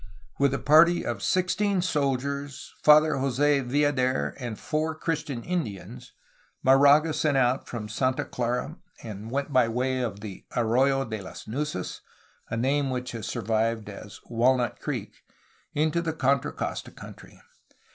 With 0.39 0.51
a 0.55 0.57
party 0.57 1.05
of 1.05 1.21
sixteen 1.21 1.79
soldiers, 1.83 2.73
Father 2.81 3.13
Jos6 3.17 3.65
Viader, 3.69 4.33
and 4.39 4.57
four 4.57 4.95
Christian 4.95 5.43
Indians, 5.43 6.13
Moraga 6.63 7.13
set 7.13 7.35
out 7.35 7.67
from 7.67 7.87
Santa 7.87 8.25
Clara, 8.25 8.77
and 9.03 9.29
went 9.29 9.53
by 9.53 9.67
way 9.67 10.01
of 10.01 10.21
the 10.21 10.43
"Arroyo 10.55 11.05
de 11.05 11.21
las 11.21 11.47
Nueces'' 11.47 12.01
(a 12.49 12.57
name 12.57 12.89
which 12.89 13.11
has 13.11 13.27
survived 13.27 13.89
as 13.89 14.19
"Walnut 14.25 14.79
Creek'') 14.79 15.21
into 15.75 16.01
Contra 16.13 16.51
Costa 16.51 16.89
County. 16.89 17.39